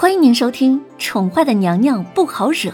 [0.00, 2.70] 欢迎您收听《宠坏的娘娘不好惹》，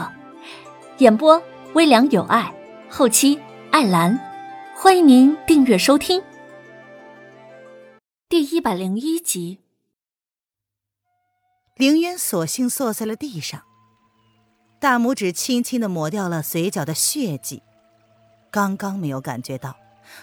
[0.99, 2.55] 演播微凉有爱，
[2.91, 3.41] 后期
[3.73, 4.21] 艾兰。
[4.77, 6.23] 欢迎您订阅收听。
[8.29, 9.61] 第一百零一集，
[11.77, 13.63] 凌渊索性坐在了地上，
[14.79, 17.63] 大拇指轻轻的抹掉了嘴角的血迹。
[18.51, 19.75] 刚刚没有感觉到，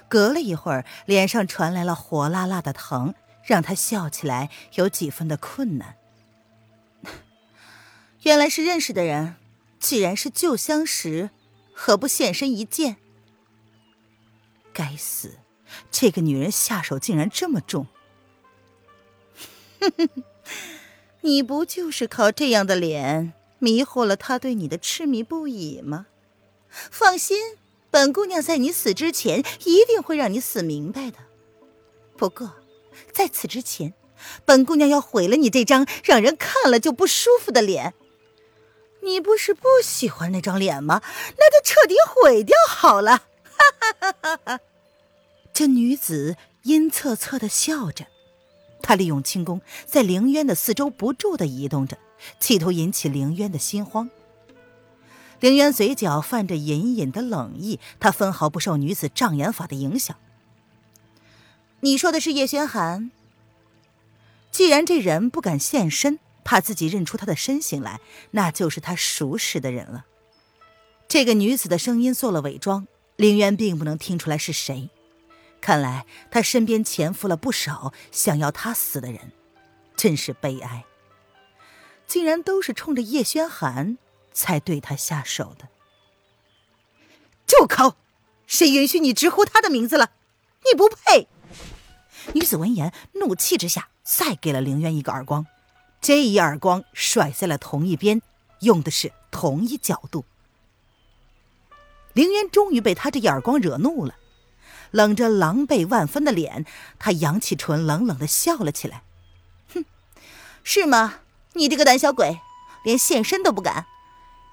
[0.08, 5.96] 隔了一会儿，脸上传来了火辣辣的疼，让他笑起来有几分的困难。
[8.24, 9.36] 原来是认识的人，
[9.80, 11.32] 既然是旧相识，
[11.74, 12.98] 何不现身一见？
[14.72, 15.40] 该死，
[15.90, 17.88] 这个女人下手竟然这么重！
[19.80, 20.24] 哼哼，
[21.22, 26.06] 你不就是靠这样的脸迷惑了他对你的痴迷不已吗？
[26.70, 27.58] 放心，
[27.90, 31.18] 本姑娘在你死之前一定会让你死明白的。
[32.16, 32.54] 不过，
[33.12, 33.96] 在此之前，
[34.46, 37.96] 本姑娘要毁了你这张让人看了就不舒服的脸。
[39.04, 41.02] 你不是不喜欢那张脸吗？
[41.38, 43.18] 那就彻底毁掉好了！
[43.18, 44.60] 哈哈哈哈
[45.54, 48.06] 这女子阴恻恻的笑着，
[48.82, 51.98] 她利用轻功在凌渊的四周不住的移动着，
[52.40, 54.10] 企图引起凌渊的心慌。
[55.40, 60.16] 凌渊嘴角泛着隐隐的冷意，他分毫不受女子障眼法的影响。
[61.80, 63.10] 你说的是叶轩寒？
[64.52, 66.20] 既然这人不敢现身。
[66.44, 68.00] 怕自己认出他的身形来，
[68.32, 70.06] 那就是他熟识的人了。
[71.08, 74.90] 这个女子的声音做了伪装，凌渊并不能听出来是谁。
[75.60, 79.32] 看来他身边潜伏了不少想要他死的人，
[79.96, 80.86] 真是悲哀。
[82.08, 83.98] 竟然都是冲着叶轩寒
[84.34, 85.70] 才对他下手的。
[87.46, 87.96] 住口！
[88.48, 90.12] 谁允许你直呼他的名字了？
[90.66, 91.28] 你不配！
[92.34, 95.46] 女子闻言，怒气之下，再给了凌渊一个耳光。
[96.02, 98.24] 这一耳光甩在了同一边，
[98.62, 100.26] 用的是同一角度。
[102.14, 104.16] 凌渊终于被他这一耳光惹怒了，
[104.90, 106.66] 冷着狼狈万分的脸，
[106.98, 109.04] 他扬起唇，冷冷的笑了起来
[109.72, 109.86] ：“哼，
[110.64, 111.20] 是吗？
[111.54, 112.40] 你这个胆小鬼，
[112.84, 113.86] 连现身都不敢。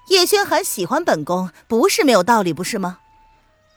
[0.09, 2.99] 叶轩寒喜欢本宫，不是没有道理，不是吗？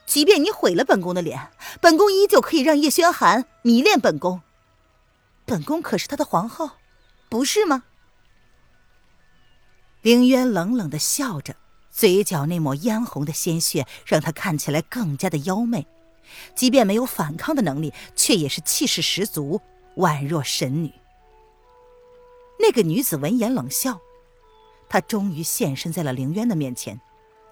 [0.04, 1.48] 即便你毁了本宫的脸，
[1.80, 4.42] 本宫依旧可以让叶轩寒迷恋本宫。
[5.46, 6.72] 本宫可是他的皇后。”
[7.32, 7.84] 不是吗？
[10.02, 11.56] 凌渊冷冷的笑着，
[11.90, 15.86] 嘴角那抹嫣红的鲜血让他看起来更加的妖媚。
[16.54, 19.62] 即便没有反抗的能力，却也是气势十足，
[19.96, 20.92] 宛若神女。
[22.60, 23.98] 那个女子闻言冷笑，
[24.90, 27.00] 她终于现身在了凌渊的面前。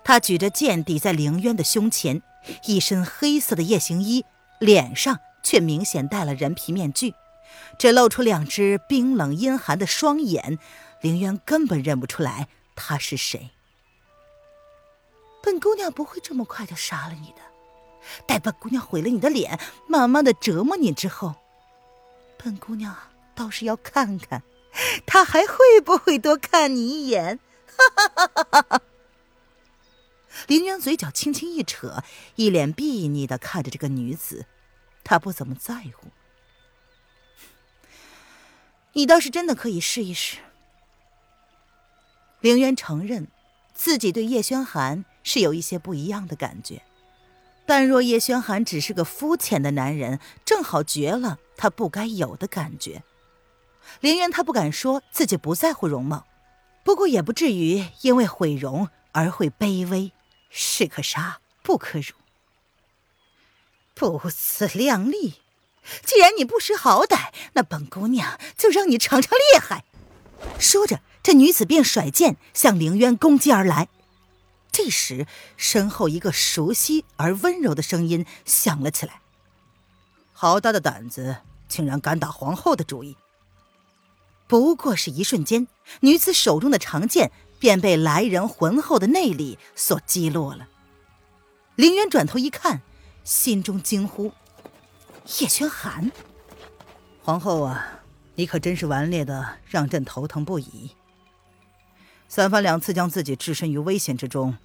[0.04, 2.20] 她举着剑抵在凌渊的胸前，
[2.66, 4.26] 一身黑色的夜行衣，
[4.58, 7.14] 脸上却明显戴了人皮面具。
[7.78, 10.59] 只露出两只冰冷阴寒的双眼，
[11.00, 13.50] 凌渊根本认不出来他是谁。
[15.43, 17.41] 本姑娘不会这么快就杀了你的，
[18.26, 21.34] 待本姑娘毁了你的脸，慢慢的折磨你之后，
[22.37, 22.94] 本姑娘
[23.34, 24.42] 倒是要看看，
[25.06, 27.38] 他还会不会多看你一眼。
[27.77, 28.82] 哈哈哈哈哈！
[30.47, 32.03] 凌渊嘴角轻轻一扯，
[32.37, 34.44] 一脸睥睨的看着这个女子，
[35.03, 36.09] 他不怎么在乎。
[38.93, 40.39] 你倒是真的可以试一试。
[42.41, 43.28] 凌渊承认，
[43.75, 46.83] 自己对叶轩寒是有一些不一样的感觉，
[47.67, 53.03] 但若叶轩寒只是个肤浅的男人，正好绝了他不该有的感觉。
[54.01, 56.27] 凌渊他不敢说自己不在乎容貌，
[56.83, 60.12] 不过也不至于因为毁容而会卑微，
[60.49, 62.15] 士可杀不可辱，
[63.95, 65.34] 不自量力。
[66.04, 69.84] 既然你不识好歹，那本姑娘就让你尝尝厉害。
[70.58, 73.88] 说着，这女子便甩剑向凌渊攻击而来。
[74.72, 75.26] 这时，
[75.56, 79.20] 身后一个熟悉而温柔的声音响了起来
[80.32, 83.16] ：“好大的胆子，竟然敢打皇后的主意！”
[84.47, 85.66] 不过是一瞬间，
[86.00, 90.68] 女子手中的长剑便被来人浑厚的内力所击落了。
[91.74, 92.80] 凌渊转头一看，
[93.24, 94.33] 心中惊呼。
[95.27, 96.11] 叶轩寒，
[97.22, 98.01] 皇后啊，
[98.34, 100.91] 你可真是顽劣的，让朕头疼不已。
[102.28, 104.57] 三番两次将自己置身于危险之中，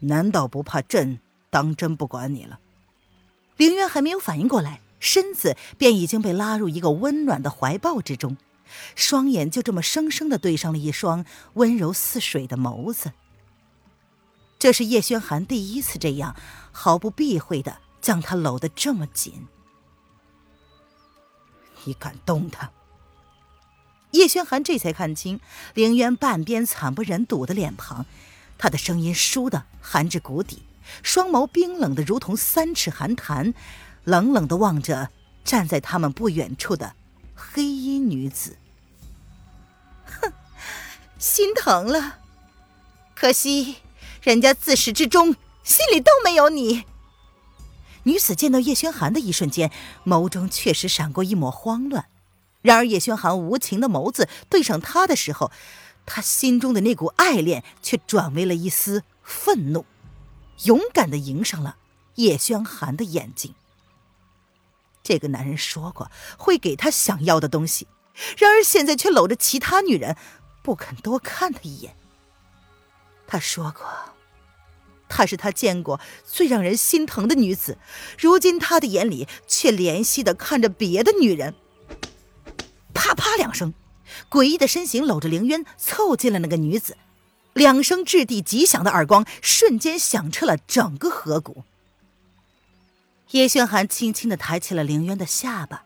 [0.00, 2.58] 难道不怕朕当真不管你了？
[3.56, 8.36] 凌渊还没有反应过来，身子便已经被拉入一个温暖的怀抱之中，
[8.94, 11.24] 双眼就这么生生的对上了一双
[11.54, 13.12] 温柔似水的眸子。
[14.58, 16.36] 这是叶轩寒第一次这样
[16.70, 19.46] 毫不避讳的将他搂得这么紧。
[21.84, 22.70] 你敢动他？
[24.12, 25.40] 叶轩寒这才看清
[25.72, 28.04] 凌渊半边惨不忍睹的脸庞，
[28.58, 30.64] 他的声音倏地寒至谷底，
[31.02, 33.54] 双眸冰冷的如同三尺寒潭，
[34.04, 35.08] 冷冷的望着
[35.44, 36.94] 站在他们不远处的
[37.34, 38.58] 黑衣女子。
[40.04, 40.30] 哼，
[41.18, 42.18] 心疼了，
[43.14, 43.76] 可惜
[44.20, 46.84] 人家自始至终心里都没有你。
[48.04, 49.70] 女子见到叶轩寒的一瞬间，
[50.04, 52.06] 眸中确实闪过一抹慌乱。
[52.60, 55.50] 然而，叶轩寒无情的眸子对上他的时候，
[56.06, 59.84] 他心中的那股爱恋却转为了一丝愤怒，
[60.64, 61.76] 勇敢的迎上了
[62.16, 63.54] 叶轩寒的眼睛。
[65.02, 67.88] 这个男人说过会给他想要的东西，
[68.38, 70.16] 然而现在却搂着其他女人，
[70.62, 71.96] 不肯多看他一眼。
[73.26, 73.84] 他说过，
[75.14, 77.76] 她是他见过最让人心疼的女子，
[78.18, 81.54] 如今他的眼里却怜惜的看着别的女人。
[82.94, 83.74] 啪啪两声，
[84.30, 86.96] 诡异的身形搂着凌渊凑近了那个女子，
[87.52, 91.64] 两声掷地极响的耳光瞬间响彻了整个河谷。
[93.32, 95.84] 叶轩寒轻轻的抬起了凌渊的下巴，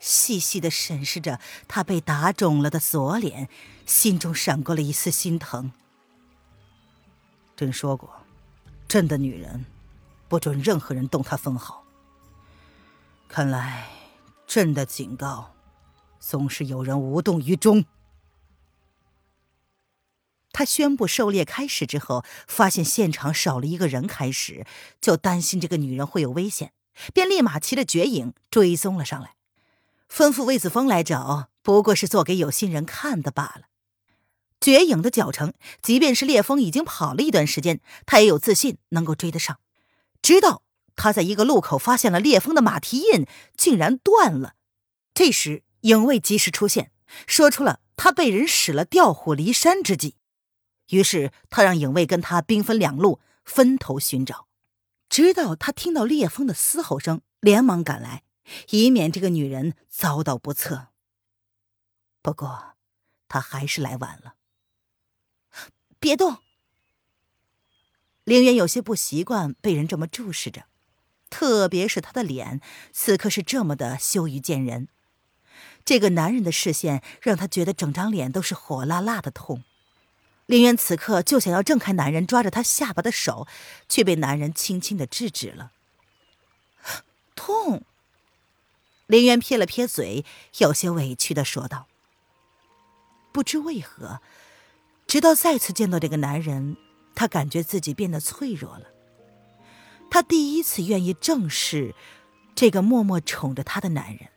[0.00, 1.38] 细细的审视着
[1.68, 3.48] 他被打肿了的左脸，
[3.86, 5.70] 心中闪过了一丝心疼。
[7.56, 8.23] 朕说过，
[8.94, 9.66] 朕的女人，
[10.28, 11.84] 不准任何人动她分毫。
[13.26, 13.88] 看来，
[14.46, 15.50] 朕的警告。
[16.20, 17.86] 总是有人无动于衷。
[20.52, 24.64] 他宣布狩猎开始之后，发现现场少了一个人，开始
[25.00, 26.72] 就担心这个女人会有危险，
[27.12, 29.34] 便立马骑着绝影追踪了上来，
[30.08, 33.62] 吩咐魏子峰来找，不过是做给有心人看的罢了。
[34.64, 35.52] 绝影的脚程，
[35.82, 39.58] 即便是烈风已经跑了一段时间，他也有自信能够追得上。
[40.22, 40.62] 直到
[40.96, 43.26] 他在一个路口发现了烈风的马蹄印
[43.58, 44.54] 竟然断了，
[45.12, 45.62] 这时。
[45.82, 46.92] 影卫及时出现，
[47.26, 50.16] 说出了他被人使了调虎离山之计。
[50.88, 54.46] 于是他让影卫跟他兵分两路，分头寻找。
[55.10, 58.22] 直到他听到烈风的嘶吼声，连忙赶来，
[58.70, 60.86] 以免这个女人遭到不测。
[62.22, 62.76] 不过，
[63.28, 64.36] 他还是来晚了。
[66.04, 66.36] 别动！
[68.24, 70.66] 凌渊有些不习惯被人这么注视着，
[71.30, 72.60] 特别是他的脸，
[72.92, 74.88] 此刻是这么的羞于见人。
[75.82, 79.64] 这个男人的视线让他觉得整张脸都是火辣辣的痛。
[80.44, 83.48] 林渊此刻就想要挣开男人抓着他下巴的手，
[83.88, 85.72] 却被男人轻轻的制止了。
[87.34, 87.82] 痛。
[89.06, 90.26] 林渊撇了撇嘴，
[90.58, 91.86] 有些委屈的说道
[93.32, 94.20] ：“不知为何，
[95.06, 96.76] 直到再次见到这个男人，
[97.14, 98.86] 他感觉自己变得脆弱了。
[100.10, 101.94] 他第一次愿意正视
[102.54, 104.28] 这个默默宠着他的男人。”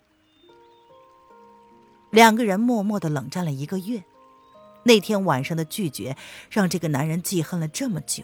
[2.10, 4.04] 两个人默默的冷战了一个月，
[4.84, 6.16] 那天晚上的拒绝
[6.50, 8.24] 让这个男人记恨了这么久，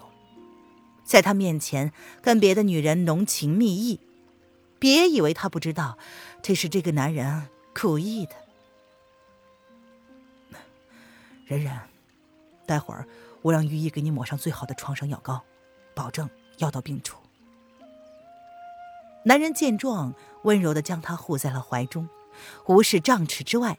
[1.03, 1.91] 在他面前
[2.21, 3.99] 跟别的女人浓情蜜意，
[4.79, 5.97] 别以为他不知道，
[6.41, 8.35] 这是这个男人故意的。
[11.45, 11.89] 冉冉，
[12.73, 13.07] 待会儿
[13.43, 15.43] 我让御医给你抹上最好的创伤药膏，
[15.93, 16.27] 保证
[16.57, 17.19] 药到病除。
[19.25, 22.09] 男人见状，温柔的将她护在了怀中。
[22.65, 23.77] 无视丈尺之外，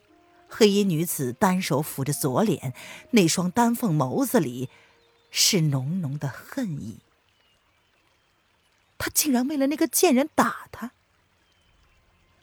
[0.49, 2.72] 黑衣女子单手抚着左脸，
[3.10, 4.70] 那双丹凤眸子里
[5.32, 7.01] 是浓浓的恨意。
[8.96, 10.93] 他竟然为了那个贱人打他！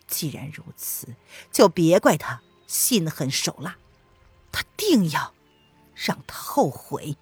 [0.05, 1.15] 既然如此，
[1.49, 3.77] 就别怪他心狠手辣，
[4.51, 5.33] 他定要
[6.03, 7.15] 让他后悔。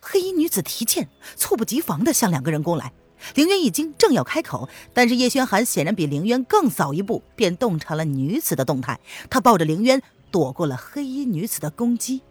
[0.00, 2.92] 黑衣女子提剑，猝不及防的向两个人攻来。
[3.34, 9.00] 凌渊已经正要开口，但是叶轩寒显然比凌渊更早一步，便洞察了女子的动态。
[9.30, 12.22] 他抱着凌渊躲过了黑衣女子的攻击，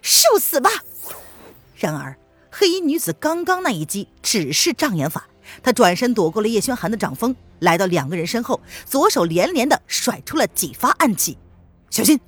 [0.00, 0.70] 受死吧！
[1.74, 2.16] 然而
[2.50, 5.28] 黑衣女子刚刚那一击只是障眼法，
[5.62, 11.36] 她转身躲过了叶轩寒的掌风，来到两个人身后，左手连连的甩出了几发暗器，
[11.90, 12.18] 小心！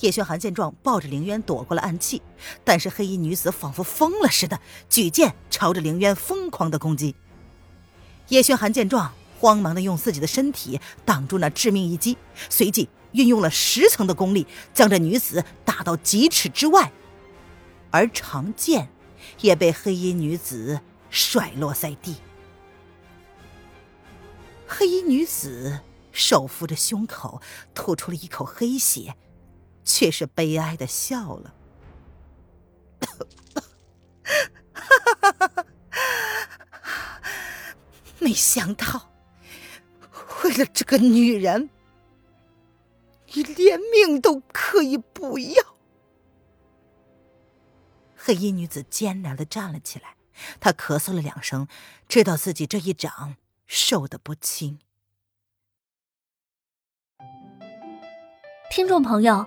[0.00, 2.22] 叶轩寒见状，抱着凌渊躲过了暗器，
[2.64, 7.14] 但是黑衣女子仿佛疯了似的，举剑朝着凌渊疯狂的攻击。
[8.28, 12.16] 叶轩寒见状，慌忙的用自己的身体挡住那致命一击，
[12.48, 16.92] 随即运用了十层的功力，将这女子打到几尺之外，
[17.90, 18.88] 而长剑
[19.40, 20.80] 也被黑衣女子
[21.10, 22.16] 甩落在地。
[24.66, 25.80] 黑衣女子
[26.10, 27.42] 手扶着胸口，
[27.74, 29.14] 吐出了一口黑血。
[29.84, 31.54] 却是悲哀的笑了，
[38.18, 39.10] 没想到，
[40.44, 41.70] 为了这个女人，
[43.32, 45.62] 你连命都可以不要！
[48.16, 50.16] 黑衣女子艰难的站了起来，
[50.60, 51.66] 她咳嗽了两声，
[52.06, 54.78] 知道自己这一掌受的不轻。
[58.70, 59.46] 听众朋友，